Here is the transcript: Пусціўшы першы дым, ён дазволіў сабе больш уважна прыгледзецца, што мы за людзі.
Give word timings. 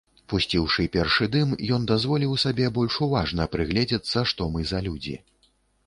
Пусціўшы 0.31 0.85
першы 0.95 1.27
дым, 1.35 1.51
ён 1.77 1.85
дазволіў 1.93 2.33
сабе 2.47 2.73
больш 2.81 2.99
уважна 3.09 3.49
прыгледзецца, 3.57 4.29
што 4.33 4.53
мы 4.57 4.61
за 4.75 4.79
людзі. 4.91 5.15